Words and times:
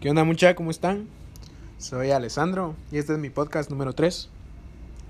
¿Qué 0.00 0.08
onda 0.08 0.22
muchachos? 0.22 0.54
¿Cómo 0.54 0.70
están? 0.70 1.08
Soy 1.76 2.12
Alessandro 2.12 2.76
y 2.92 2.98
este 2.98 3.14
es 3.14 3.18
mi 3.18 3.30
podcast 3.30 3.68
número 3.68 3.94
3. 3.94 4.28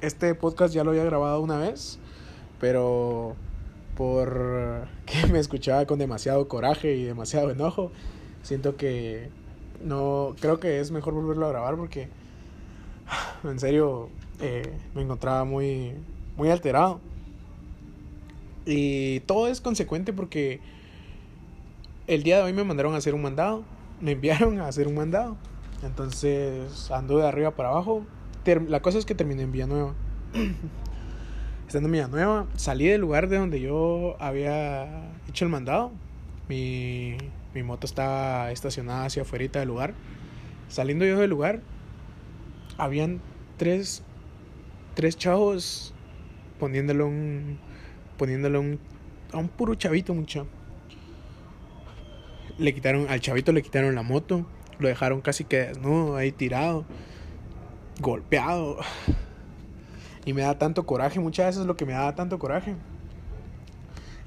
Este 0.00 0.34
podcast 0.34 0.72
ya 0.72 0.82
lo 0.82 0.92
había 0.92 1.04
grabado 1.04 1.42
una 1.42 1.58
vez, 1.58 1.98
pero 2.58 3.36
por 3.98 4.88
que 5.04 5.26
me 5.30 5.40
escuchaba 5.40 5.84
con 5.84 5.98
demasiado 5.98 6.48
coraje 6.48 6.94
y 6.94 7.04
demasiado 7.04 7.50
enojo, 7.50 7.92
siento 8.42 8.78
que 8.78 9.28
no 9.84 10.34
creo 10.40 10.58
que 10.58 10.80
es 10.80 10.90
mejor 10.90 11.12
volverlo 11.12 11.44
a 11.44 11.50
grabar 11.50 11.76
porque 11.76 12.08
en 13.44 13.60
serio 13.60 14.08
eh, 14.40 14.72
me 14.94 15.02
encontraba 15.02 15.44
muy 15.44 15.92
muy 16.34 16.48
alterado. 16.48 16.98
Y 18.64 19.20
todo 19.20 19.48
es 19.48 19.60
consecuente 19.60 20.14
porque 20.14 20.60
el 22.06 22.22
día 22.22 22.38
de 22.38 22.44
hoy 22.44 22.54
me 22.54 22.64
mandaron 22.64 22.94
a 22.94 22.96
hacer 22.96 23.14
un 23.14 23.20
mandado 23.20 23.64
me 24.00 24.12
enviaron 24.12 24.60
a 24.60 24.68
hacer 24.68 24.86
un 24.86 24.94
mandado. 24.94 25.36
Entonces 25.82 26.90
ando 26.90 27.18
de 27.18 27.26
arriba 27.26 27.52
para 27.52 27.70
abajo. 27.70 28.04
la 28.44 28.80
cosa 28.80 28.98
es 28.98 29.06
que 29.06 29.14
terminé 29.14 29.42
en 29.42 29.52
Villanueva. 29.52 29.94
Estando 31.66 31.88
en 31.88 31.92
Villanueva, 31.92 32.46
salí 32.54 32.86
del 32.86 33.00
lugar 33.00 33.28
de 33.28 33.38
donde 33.38 33.60
yo 33.60 34.16
había 34.20 35.10
hecho 35.28 35.44
el 35.44 35.50
mandado. 35.50 35.92
Mi, 36.48 37.18
mi 37.54 37.62
moto 37.62 37.86
estaba 37.86 38.50
estacionada 38.52 39.04
hacia 39.04 39.22
afuera 39.22 39.46
del 39.60 39.68
lugar. 39.68 39.94
Saliendo 40.68 41.04
yo 41.04 41.18
del 41.18 41.30
lugar, 41.30 41.60
habían 42.78 43.20
tres, 43.58 44.02
tres 44.94 45.16
chavos 45.16 45.94
poniéndole 46.58 47.02
un, 47.02 47.58
poniéndole 48.16 48.58
un, 48.58 48.78
a 49.32 49.36
un 49.36 49.48
puro 49.48 49.74
chavito, 49.74 50.14
mucho 50.14 50.46
le 52.58 52.74
quitaron, 52.74 53.08
al 53.08 53.20
chavito 53.20 53.52
le 53.52 53.62
quitaron 53.62 53.94
la 53.94 54.02
moto, 54.02 54.44
lo 54.78 54.88
dejaron 54.88 55.20
casi 55.20 55.44
que 55.44 55.58
desnudo, 55.58 56.16
ahí 56.16 56.32
tirado, 56.32 56.84
golpeado. 58.00 58.78
Y 60.24 60.32
me 60.32 60.42
da 60.42 60.58
tanto 60.58 60.84
coraje, 60.84 61.20
muchas 61.20 61.46
veces 61.46 61.66
lo 61.66 61.76
que 61.76 61.86
me 61.86 61.92
da 61.92 62.14
tanto 62.14 62.38
coraje. 62.38 62.74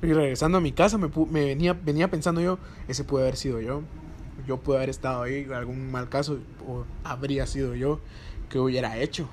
Y 0.02 0.14
regresando 0.14 0.58
a 0.58 0.62
mi 0.62 0.72
casa 0.72 0.98
me, 0.98 1.10
me, 1.30 1.46
venía, 1.46 1.74
venía 1.74 2.10
pensando 2.10 2.42
yo, 2.42 2.58
ese 2.88 3.04
puede 3.04 3.26
haber 3.26 3.36
sido 3.36 3.62
yo. 3.62 3.84
Yo 4.48 4.58
pude 4.58 4.78
haber 4.78 4.90
estado 4.90 5.22
ahí, 5.22 5.48
algún 5.54 5.92
mal 5.92 6.10
caso, 6.10 6.40
o 6.68 6.86
habría 7.04 7.46
sido 7.46 7.76
yo, 7.76 8.00
que 8.50 8.58
hubiera 8.58 8.98
hecho. 8.98 9.30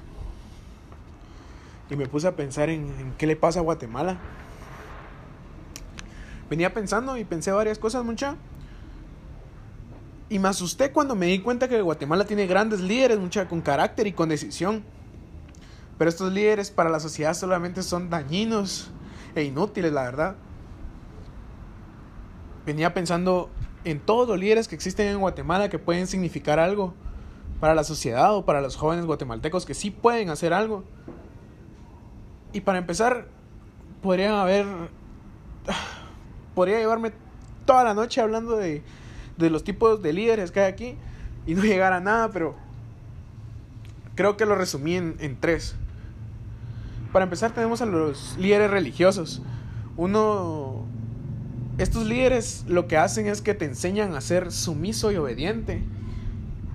Y 1.88 1.96
me 1.96 2.06
puse 2.06 2.26
a 2.26 2.36
pensar 2.36 2.68
en, 2.68 2.82
en 2.98 3.12
qué 3.16 3.26
le 3.26 3.34
pasa 3.34 3.60
a 3.60 3.62
Guatemala. 3.62 4.18
Venía 6.50 6.74
pensando 6.74 7.16
y 7.16 7.24
pensé 7.24 7.50
varias 7.50 7.78
cosas, 7.78 8.04
mucha. 8.04 8.36
Y 10.30 10.38
me 10.38 10.48
asusté 10.48 10.92
cuando 10.92 11.14
me 11.14 11.26
di 11.26 11.38
cuenta 11.40 11.68
que 11.68 11.80
Guatemala 11.80 12.26
tiene 12.26 12.46
grandes 12.46 12.80
líderes, 12.80 13.18
mucha 13.18 13.48
con 13.48 13.62
carácter 13.62 14.06
y 14.06 14.12
con 14.12 14.28
decisión. 14.28 14.84
Pero 15.96 16.10
estos 16.10 16.32
líderes 16.32 16.70
para 16.70 16.90
la 16.90 17.00
sociedad 17.00 17.34
solamente 17.34 17.82
son 17.82 18.10
dañinos 18.10 18.90
e 19.34 19.42
inútiles, 19.42 19.92
la 19.92 20.02
verdad. 20.02 20.36
Venía 22.66 22.92
pensando 22.92 23.50
en 23.84 24.00
todos 24.00 24.28
los 24.28 24.38
líderes 24.38 24.68
que 24.68 24.74
existen 24.74 25.08
en 25.08 25.18
Guatemala 25.18 25.70
que 25.70 25.78
pueden 25.78 26.06
significar 26.06 26.58
algo 26.58 26.94
para 27.60 27.74
la 27.74 27.82
sociedad 27.82 28.34
o 28.34 28.44
para 28.44 28.60
los 28.60 28.76
jóvenes 28.76 29.06
guatemaltecos 29.06 29.64
que 29.64 29.74
sí 29.74 29.90
pueden 29.90 30.28
hacer 30.30 30.52
algo. 30.52 30.84
Y 32.52 32.60
para 32.60 32.78
empezar, 32.78 33.28
podrían 34.02 34.34
haber... 34.34 34.66
Podría 36.54 36.78
llevarme 36.78 37.12
toda 37.64 37.84
la 37.84 37.94
noche 37.94 38.20
hablando 38.20 38.56
de 38.56 38.82
de 39.38 39.50
los 39.50 39.64
tipos 39.64 40.02
de 40.02 40.12
líderes 40.12 40.50
que 40.50 40.60
hay 40.60 40.70
aquí 40.70 40.96
y 41.46 41.54
no 41.54 41.62
llegar 41.64 41.92
a 41.92 42.00
nada, 42.00 42.30
pero 42.30 42.54
creo 44.14 44.36
que 44.36 44.44
lo 44.44 44.54
resumí 44.54 44.96
en, 44.96 45.16
en 45.20 45.38
tres. 45.38 45.74
Para 47.12 47.24
empezar 47.24 47.52
tenemos 47.52 47.80
a 47.80 47.86
los 47.86 48.36
líderes 48.38 48.70
religiosos. 48.70 49.40
Uno, 49.96 50.84
estos 51.78 52.06
líderes 52.06 52.64
lo 52.68 52.86
que 52.86 52.98
hacen 52.98 53.26
es 53.26 53.40
que 53.40 53.54
te 53.54 53.64
enseñan 53.64 54.14
a 54.14 54.20
ser 54.20 54.52
sumiso 54.52 55.10
y 55.10 55.16
obediente, 55.16 55.82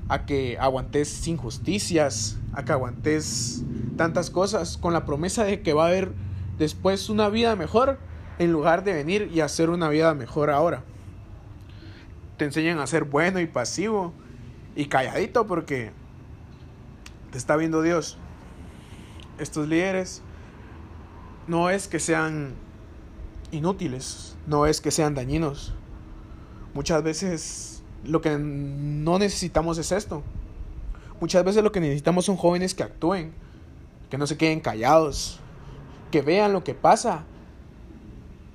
a 0.09 0.25
que 0.25 0.57
aguantes 0.59 1.27
injusticias, 1.27 2.37
a 2.53 2.65
que 2.65 2.71
aguantes 2.71 3.63
tantas 3.95 4.29
cosas 4.29 4.77
con 4.77 4.93
la 4.93 5.05
promesa 5.05 5.43
de 5.43 5.61
que 5.61 5.73
va 5.73 5.85
a 5.85 5.87
haber 5.89 6.11
después 6.57 7.09
una 7.09 7.29
vida 7.29 7.55
mejor 7.55 7.99
en 8.39 8.51
lugar 8.51 8.83
de 8.83 8.93
venir 8.93 9.29
y 9.33 9.41
hacer 9.41 9.69
una 9.69 9.89
vida 9.89 10.13
mejor 10.15 10.49
ahora 10.49 10.83
te 12.37 12.45
enseñan 12.45 12.79
a 12.79 12.87
ser 12.87 13.03
bueno 13.03 13.39
y 13.39 13.47
pasivo 13.47 14.13
y 14.75 14.85
calladito 14.85 15.45
porque 15.47 15.91
te 17.31 17.37
está 17.37 17.55
viendo 17.55 17.81
Dios. 17.81 18.17
Estos 19.37 19.67
líderes 19.67 20.21
no 21.47 21.69
es 21.69 21.87
que 21.87 21.99
sean 21.99 22.53
inútiles, 23.51 24.35
no 24.47 24.65
es 24.65 24.81
que 24.81 24.91
sean 24.91 25.15
dañinos. 25.15 25.73
Muchas 26.73 27.03
veces 27.03 27.83
lo 28.03 28.21
que 28.21 28.37
no 28.37 29.19
necesitamos 29.19 29.77
es 29.77 29.91
esto. 29.91 30.23
Muchas 31.19 31.43
veces 31.43 31.63
lo 31.63 31.71
que 31.71 31.79
necesitamos 31.79 32.25
son 32.25 32.35
jóvenes 32.35 32.73
que 32.73 32.83
actúen, 32.83 33.33
que 34.09 34.17
no 34.17 34.27
se 34.27 34.37
queden 34.37 34.59
callados, 34.59 35.39
que 36.11 36.21
vean 36.21 36.53
lo 36.53 36.63
que 36.63 36.73
pasa 36.73 37.23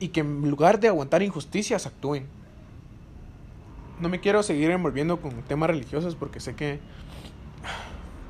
y 0.00 0.08
que 0.08 0.20
en 0.20 0.50
lugar 0.50 0.78
de 0.80 0.88
aguantar 0.88 1.22
injusticias 1.22 1.86
actúen 1.86 2.37
no 4.00 4.08
me 4.08 4.20
quiero 4.20 4.42
seguir 4.42 4.70
envolviendo 4.70 5.20
con 5.20 5.42
temas 5.42 5.70
religiosos 5.70 6.14
porque 6.14 6.40
sé 6.40 6.54
que 6.54 6.80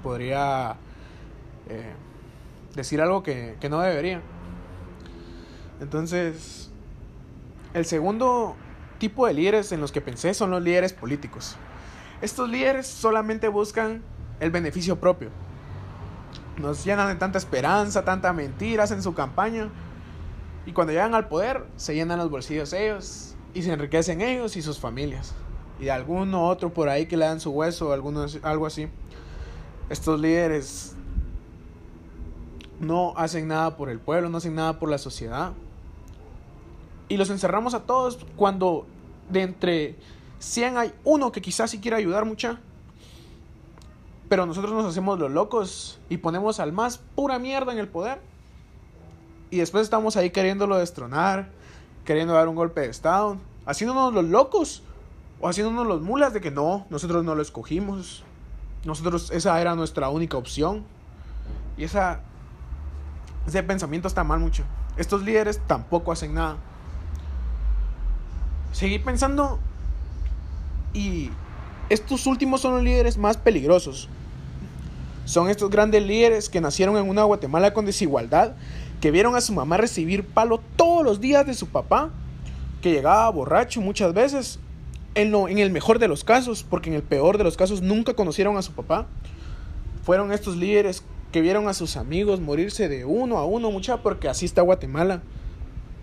podría 0.03 0.77
eh, 1.69 1.93
decir 2.75 3.01
algo 3.01 3.23
que, 3.23 3.57
que 3.61 3.69
no 3.69 3.81
debería. 3.81 4.23
Entonces, 5.81 6.71
el 7.75 7.85
segundo 7.85 8.57
tipo 8.99 9.27
de 9.27 9.35
líderes 9.35 9.71
en 9.73 9.81
los 9.81 9.93
que 9.93 10.01
pensé 10.01 10.35
son 10.35 10.51
los 10.51 10.63
líderes 10.63 10.93
políticos. 10.93 11.57
Estos 12.21 12.49
líderes 12.49 12.87
solamente 12.87 13.49
buscan 13.49 14.03
el 14.41 14.51
beneficio 14.51 14.99
propio. 14.99 15.31
Nos 16.57 16.85
llenan 16.85 17.09
de 17.09 17.15
tanta 17.15 17.39
esperanza, 17.39 18.05
tanta 18.05 18.33
mentiras 18.33 18.91
en 18.91 19.03
su 19.03 19.15
campaña. 19.15 19.69
Y 20.67 20.73
cuando 20.73 20.93
llegan 20.93 21.15
al 21.15 21.29
poder, 21.29 21.65
se 21.77 21.95
llenan 21.95 22.19
los 22.19 22.31
bolsillos 22.31 22.73
ellos 22.73 23.37
y 23.55 23.63
se 23.63 23.73
enriquecen 23.73 24.21
ellos 24.21 24.57
y 24.57 24.63
sus 24.63 24.81
familias 24.81 25.35
y 25.81 25.89
alguno 25.89 26.47
otro 26.49 26.73
por 26.73 26.89
ahí 26.89 27.07
que 27.07 27.17
le 27.17 27.25
dan 27.25 27.41
su 27.41 27.51
hueso 27.51 27.89
o 27.89 27.93
algo 27.93 28.67
así. 28.67 28.89
Estos 29.91 30.21
líderes 30.21 30.95
no 32.81 33.15
hacen 33.17 33.49
nada 33.49 33.77
por 33.77 33.89
el 33.89 33.99
pueblo, 33.99 34.29
no 34.29 34.39
hacen 34.39 34.55
nada 34.55 34.79
por 34.79 34.91
la 34.91 34.99
sociedad. 34.99 35.53
Y 37.09 37.17
los 37.17 37.31
encerramos 37.31 37.75
a 37.75 37.81
todos 37.81 38.19
cuando 38.37 38.87
de 39.31 39.43
entre 39.43 39.97
100 40.41 40.77
hay 40.77 40.95
uno 41.05 41.33
que 41.33 41.41
quizás 41.41 41.71
sí 41.71 41.81
quiera 41.81 41.97
ayudar 41.97 42.25
mucha. 42.25 42.61
Pero 44.29 44.45
nosotros 44.45 44.73
nos 44.73 44.85
hacemos 44.85 45.19
los 45.19 45.31
locos 45.31 45.99
y 46.11 46.19
ponemos 46.19 46.61
al 46.61 46.73
más 46.73 46.99
pura 46.99 47.39
mierda 47.39 47.73
en 47.73 47.79
el 47.79 47.89
poder. 47.89 48.21
Y 49.51 49.59
después 49.59 49.85
estamos 49.85 50.17
ahí 50.17 50.31
queriéndolo 50.31 50.77
destronar, 50.77 51.51
queriendo 52.05 52.35
dar 52.35 52.49
un 52.49 52.55
golpe 52.55 52.83
de 52.83 52.89
estado, 52.89 53.39
haciéndonos 53.65 54.13
los 54.13 54.25
locos 54.25 54.83
o 55.41 55.49
haciéndonos 55.49 55.87
los 55.87 56.03
mulas 56.03 56.33
de 56.33 56.41
que 56.41 56.51
no, 56.51 56.87
nosotros 56.91 57.25
no 57.25 57.35
lo 57.35 57.43
escogimos. 57.43 58.25
Nosotros, 58.85 59.31
esa 59.31 59.61
era 59.61 59.75
nuestra 59.75 60.09
única 60.09 60.37
opción. 60.37 60.85
Y 61.77 61.85
esa, 61.85 62.21
ese 63.47 63.63
pensamiento 63.63 64.09
está 64.09 64.25
mal 64.25 64.41
mucho. 64.41 64.65
Estos 64.97 65.23
líderes 65.23 65.61
tampoco 65.67 66.11
hacen 66.11 66.35
nada. 66.35 66.57
Seguí 68.73 68.99
pensando 68.99 69.59
y 70.93 71.31
estos 71.89 72.27
últimos 72.27 72.61
son 72.61 72.75
los 72.75 72.83
líderes 72.83 73.17
más 73.17 73.37
peligrosos. 73.37 74.09
Son 75.25 75.49
estos 75.49 75.71
grandes 75.71 76.03
líderes 76.05 76.49
que 76.49 76.61
nacieron 76.61 76.97
en 76.97 77.09
una 77.09 77.23
Guatemala 77.23 77.73
con 77.73 77.87
desigualdad, 77.87 78.57
que 79.01 79.11
vieron 79.11 79.37
a 79.37 79.41
su 79.41 79.53
mamá 79.53 79.77
recibir 79.77 80.27
palo 80.27 80.61
todos 80.77 81.05
los 81.05 81.21
días 81.21 81.47
de 81.47 81.55
su 81.55 81.69
papá, 81.69 82.11
que 82.83 82.91
llegaba 82.93 83.31
borracho 83.31 83.81
muchas 83.81 84.13
veces 84.13 84.59
en, 85.23 85.59
el 85.59 85.71
mejor 85.71 85.99
de 85.99 86.09
los 86.09 86.23
casos, 86.23 86.63
porque 86.63 86.91
en 86.91 86.97
el 86.97 87.03
peor 87.03 87.39
de 87.39 87.45
los 87.45 87.57
casos 87.57 87.83
nunca 87.83 88.15
conocieron 88.15 88.57
a 88.57 88.63
su 88.63 88.73
papá, 88.73 89.07
fueron 90.05 90.33
estos 90.33 90.57
líderes 90.57 91.03
que 91.33 91.41
vieron 91.41 91.69
a 91.69 91.75
sus 91.75 91.97
amigos 91.97 92.41
morirse 92.41 92.89
de 92.89 93.05
uno 93.05 93.39
a 93.39 93.45
uno, 93.45 93.71
mucha, 93.71 94.03
porque 94.03 94.29
así 94.29 94.47
está 94.47 94.63
Guatemala. 94.63 95.23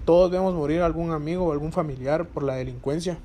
Todos 0.06 0.30
vemos 0.30 0.54
morir 0.54 0.82
a 0.82 0.86
algún 0.86 1.12
amigo 1.12 1.46
o 1.46 1.52
algún 1.52 1.72
familiar 1.72 2.28
por 2.28 2.44
la 2.44 2.56
delincuencia. 2.56 3.18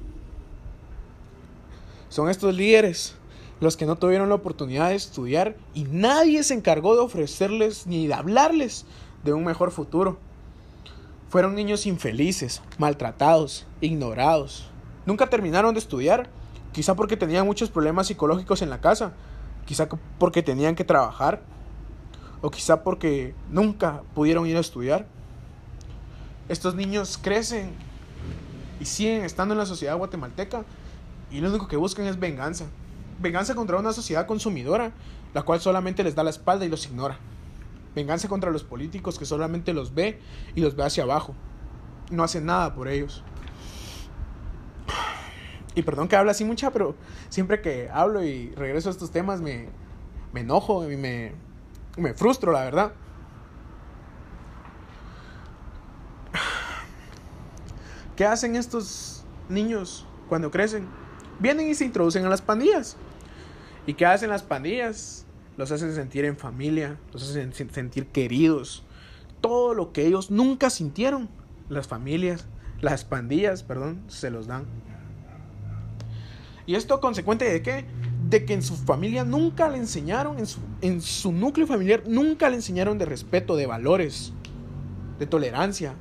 Son 2.08 2.30
estos 2.30 2.54
líderes 2.54 3.16
los 3.60 3.76
que 3.76 3.84
no 3.84 3.96
tuvieron 3.96 4.30
la 4.30 4.36
oportunidad 4.36 4.88
de 4.88 4.94
estudiar 4.94 5.56
y 5.74 5.84
nadie 5.84 6.42
se 6.42 6.54
encargó 6.54 6.94
de 6.94 7.02
ofrecerles 7.02 7.86
ni 7.86 8.06
de 8.06 8.14
hablarles 8.14 8.86
de 9.24 9.34
un 9.34 9.44
mejor 9.44 9.70
futuro. 9.70 10.18
Fueron 11.28 11.54
niños 11.54 11.84
infelices, 11.84 12.62
maltratados, 12.78 13.66
ignorados, 13.82 14.70
Nunca 15.06 15.26
terminaron 15.26 15.74
de 15.74 15.80
estudiar 15.80 16.28
Quizá 16.72 16.94
porque 16.94 17.16
tenían 17.16 17.46
muchos 17.46 17.70
problemas 17.70 18.06
psicológicos 18.06 18.62
en 18.62 18.70
la 18.70 18.80
casa. 18.80 19.12
Quizá 19.66 19.88
porque 20.18 20.42
tenían 20.42 20.74
que 20.76 20.84
trabajar. 20.84 21.42
O 22.42 22.50
quizá 22.50 22.82
porque 22.82 23.34
nunca 23.50 24.02
pudieron 24.14 24.46
ir 24.46 24.56
a 24.56 24.60
estudiar. 24.60 25.06
Estos 26.48 26.74
niños 26.74 27.18
crecen 27.20 27.72
y 28.80 28.84
siguen 28.84 29.24
estando 29.24 29.52
en 29.54 29.58
la 29.58 29.66
sociedad 29.66 29.96
guatemalteca 29.96 30.64
y 31.30 31.40
lo 31.40 31.50
único 31.50 31.68
que 31.68 31.76
buscan 31.76 32.06
es 32.06 32.18
venganza. 32.18 32.64
Venganza 33.20 33.54
contra 33.54 33.76
una 33.76 33.92
sociedad 33.92 34.26
consumidora, 34.26 34.92
la 35.34 35.42
cual 35.42 35.60
solamente 35.60 36.02
les 36.02 36.14
da 36.14 36.24
la 36.24 36.30
espalda 36.30 36.64
y 36.64 36.68
los 36.68 36.86
ignora. 36.86 37.18
Venganza 37.94 38.28
contra 38.28 38.50
los 38.50 38.64
políticos 38.64 39.18
que 39.18 39.26
solamente 39.26 39.74
los 39.74 39.94
ve 39.94 40.20
y 40.54 40.60
los 40.60 40.74
ve 40.76 40.84
hacia 40.84 41.04
abajo. 41.04 41.34
No 42.10 42.24
hacen 42.24 42.46
nada 42.46 42.74
por 42.74 42.88
ellos. 42.88 43.22
Y 45.74 45.82
perdón 45.82 46.08
que 46.08 46.16
hable 46.16 46.30
así 46.32 46.44
mucha, 46.44 46.70
pero 46.70 46.96
siempre 47.28 47.60
que 47.60 47.88
hablo 47.92 48.24
y 48.24 48.50
regreso 48.54 48.88
a 48.88 48.92
estos 48.92 49.10
temas 49.10 49.40
me, 49.40 49.68
me 50.32 50.40
enojo 50.40 50.90
y 50.90 50.96
me, 50.96 51.32
me 51.96 52.14
frustro, 52.14 52.52
la 52.52 52.64
verdad. 52.64 52.92
¿Qué 58.16 58.24
hacen 58.26 58.56
estos 58.56 59.24
niños 59.48 60.06
cuando 60.28 60.50
crecen? 60.50 60.86
Vienen 61.38 61.68
y 61.68 61.74
se 61.74 61.84
introducen 61.84 62.26
a 62.26 62.28
las 62.28 62.42
pandillas. 62.42 62.96
¿Y 63.86 63.94
qué 63.94 64.06
hacen 64.06 64.28
las 64.28 64.42
pandillas? 64.42 65.24
Los 65.56 65.72
hacen 65.72 65.94
sentir 65.94 66.24
en 66.24 66.36
familia, 66.36 66.98
los 67.12 67.22
hacen 67.22 67.52
sentir 67.52 68.06
queridos. 68.08 68.84
Todo 69.40 69.72
lo 69.74 69.92
que 69.92 70.06
ellos 70.06 70.30
nunca 70.30 70.68
sintieron, 70.68 71.28
las 71.68 71.88
familias, 71.88 72.46
las 72.80 73.04
pandillas, 73.04 73.62
perdón, 73.62 74.02
se 74.08 74.30
los 74.30 74.46
dan. 74.46 74.66
¿Y 76.66 76.74
esto 76.74 77.00
consecuente 77.00 77.50
de 77.50 77.62
qué? 77.62 77.84
De 78.28 78.44
que 78.44 78.54
en 78.54 78.62
su 78.62 78.76
familia 78.76 79.24
nunca 79.24 79.68
le 79.68 79.78
enseñaron, 79.78 80.38
en 80.38 80.46
su, 80.46 80.60
en 80.80 81.00
su 81.00 81.32
núcleo 81.32 81.66
familiar 81.66 82.02
nunca 82.06 82.48
le 82.48 82.56
enseñaron 82.56 82.98
de 82.98 83.06
respeto, 83.06 83.56
de 83.56 83.66
valores, 83.66 84.32
de 85.18 85.26
tolerancia, 85.26 85.94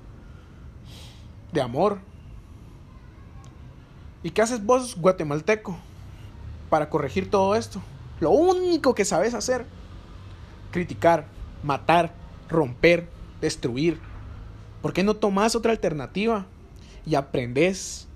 de 1.52 1.62
amor. 1.62 2.00
¿Y 4.22 4.32
qué 4.32 4.42
haces 4.42 4.64
vos, 4.64 4.96
guatemalteco, 4.98 5.78
para 6.70 6.90
corregir 6.90 7.30
todo 7.30 7.56
esto? 7.56 7.82
Lo 8.20 8.32
único 8.32 8.94
que 8.94 9.06
sabes 9.06 9.34
hacer, 9.34 9.66
criticar, 10.72 11.26
matar, 11.64 12.14
romper, 12.50 13.08
destruir. 13.42 14.00
¿Por 14.82 14.94
qué 14.94 15.04
no 15.04 15.16
tomás 15.16 15.56
otra 15.56 15.72
alternativa 15.72 16.46
y 17.06 17.16
aprendes 17.16 18.08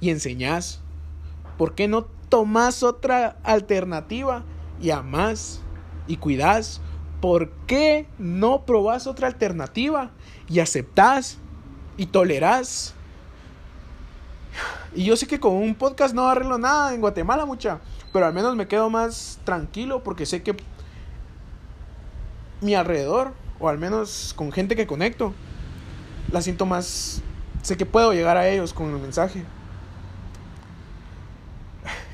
y 0.00 0.10
enseñás? 0.10 0.80
¿Por 1.58 1.74
qué 1.74 1.88
no 1.88 2.04
tomás 2.28 2.84
otra 2.84 3.36
alternativa 3.42 4.44
y 4.80 4.90
amás 4.90 5.60
y 6.06 6.16
cuidás? 6.16 6.80
¿Por 7.20 7.50
qué 7.66 8.06
no 8.16 8.64
probás 8.64 9.08
otra 9.08 9.26
alternativa 9.26 10.12
y 10.48 10.60
aceptás 10.60 11.38
y 11.96 12.06
tolerás? 12.06 12.94
Y 14.94 15.04
yo 15.04 15.16
sé 15.16 15.26
que 15.26 15.40
con 15.40 15.54
un 15.54 15.74
podcast 15.74 16.14
no 16.14 16.28
arreglo 16.28 16.58
nada 16.58 16.94
en 16.94 17.00
Guatemala, 17.00 17.44
mucha. 17.44 17.80
Pero 18.12 18.26
al 18.26 18.32
menos 18.32 18.54
me 18.54 18.68
quedo 18.68 18.88
más 18.88 19.40
tranquilo 19.44 20.04
porque 20.04 20.26
sé 20.26 20.44
que 20.44 20.56
mi 22.60 22.76
alrededor, 22.76 23.34
o 23.58 23.68
al 23.68 23.78
menos 23.78 24.32
con 24.36 24.52
gente 24.52 24.76
que 24.76 24.86
conecto, 24.86 25.34
la 26.30 26.40
siento 26.40 26.66
más. 26.66 27.20
Sé 27.62 27.76
que 27.76 27.84
puedo 27.84 28.12
llegar 28.12 28.36
a 28.36 28.48
ellos 28.48 28.72
con 28.72 28.90
el 28.90 29.00
mensaje. 29.00 29.44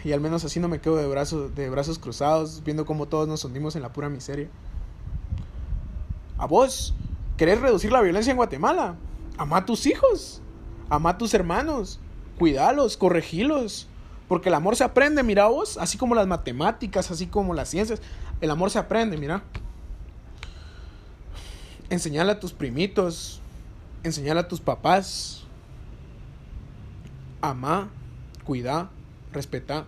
Y 0.05 0.13
al 0.13 0.21
menos 0.21 0.45
así 0.45 0.61
no 0.61 0.69
me 0.69 0.81
quedo 0.81 0.97
de 0.97 1.09
brazos, 1.09 1.55
de 1.55 1.71
brazos 1.71 1.99
cruzados, 1.99 2.63
viendo 2.63 2.85
cómo 2.85 3.07
todos 3.07 3.27
nos 3.27 3.43
hundimos 3.45 3.75
en 3.75 3.83
la 3.83 3.93
pura 3.93 4.11
miseria. 4.11 4.49
A 6.37 6.47
vos, 6.47 6.95
¿querés 7.39 7.61
reducir 7.61 7.91
la 7.91 8.03
violencia 8.03 8.31
en 8.31 8.37
Guatemala? 8.37 8.97
Ama 9.39 9.59
a 9.59 9.65
tus 9.65 9.87
hijos, 9.87 10.43
ama 10.91 11.11
a 11.11 11.19
tus 11.19 11.33
hermanos, 11.33 12.01
cuidalos, 12.39 12.99
corregilos. 12.99 13.89
Porque 14.29 14.49
el 14.51 14.55
amor 14.55 14.77
se 14.77 14.85
aprende, 14.85 15.23
mira 15.23 15.47
vos, 15.49 15.79
así 15.79 15.97
como 15.99 16.15
las 16.15 16.27
matemáticas, 16.27 17.11
así 17.11 17.27
como 17.27 17.55
las 17.55 17.69
ciencias. 17.71 18.01
El 18.41 18.51
amor 18.51 18.71
se 18.71 18.79
aprende, 18.79 19.17
mira. 19.17 19.43
Enseñale 21.89 22.33
a 22.33 22.41
tus 22.41 22.53
primitos, 22.53 23.41
enseñale 24.03 24.41
a 24.41 24.49
tus 24.49 24.61
papás. 24.61 25.45
Amá, 27.43 27.91
cuida, 28.45 28.91
respeta. 29.35 29.85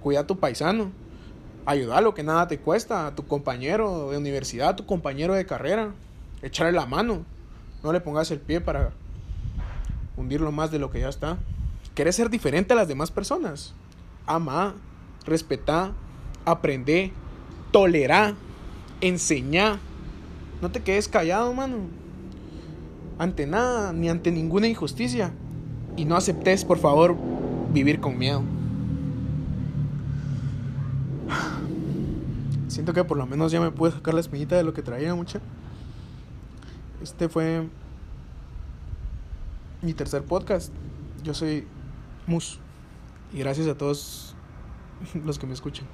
Cuida 0.00 0.20
a 0.20 0.26
tu 0.26 0.38
paisano. 0.38 0.90
Ayúdalo, 1.66 2.14
que 2.14 2.22
nada 2.22 2.48
te 2.48 2.58
cuesta. 2.58 3.06
A 3.06 3.14
tu 3.14 3.26
compañero 3.26 4.10
de 4.10 4.18
universidad, 4.18 4.70
a 4.70 4.76
tu 4.76 4.86
compañero 4.86 5.34
de 5.34 5.46
carrera. 5.46 5.92
Echarle 6.40 6.72
la 6.72 6.86
mano. 6.86 7.24
No 7.82 7.92
le 7.92 8.00
pongas 8.00 8.30
el 8.30 8.40
pie 8.40 8.60
para 8.60 8.92
hundirlo 10.16 10.52
más 10.52 10.70
de 10.70 10.78
lo 10.78 10.90
que 10.90 11.00
ya 11.00 11.08
está. 11.08 11.38
¿Querés 11.94 12.16
ser 12.16 12.30
diferente 12.30 12.72
a 12.72 12.76
las 12.76 12.88
demás 12.88 13.10
personas? 13.10 13.74
Ama, 14.26 14.74
respeta, 15.26 15.92
aprende, 16.44 17.12
tolera, 17.70 18.34
enseña. 19.00 19.78
No 20.60 20.70
te 20.70 20.82
quedes 20.82 21.08
callado, 21.08 21.52
mano. 21.52 21.78
Ante 23.18 23.46
nada, 23.46 23.92
ni 23.92 24.08
ante 24.08 24.30
ninguna 24.30 24.68
injusticia. 24.68 25.32
Y 25.96 26.04
no 26.04 26.16
aceptes, 26.16 26.64
por 26.64 26.78
favor, 26.78 27.16
vivir 27.72 28.00
con 28.00 28.18
miedo. 28.18 28.42
Siento 32.68 32.92
que 32.92 33.04
por 33.04 33.16
lo 33.16 33.26
menos 33.26 33.52
ya 33.52 33.60
me 33.60 33.70
pude 33.70 33.92
sacar 33.92 34.14
la 34.14 34.20
espinita 34.20 34.56
de 34.56 34.62
lo 34.62 34.72
que 34.72 34.82
traía 34.82 35.14
mucha. 35.14 35.40
Este 37.02 37.28
fue 37.28 37.68
mi 39.82 39.92
tercer 39.92 40.22
podcast. 40.24 40.72
Yo 41.22 41.34
soy 41.34 41.66
Mus. 42.26 42.58
Y 43.32 43.38
gracias 43.38 43.66
a 43.66 43.76
todos 43.76 44.34
los 45.24 45.38
que 45.38 45.46
me 45.46 45.54
escuchan. 45.54 45.86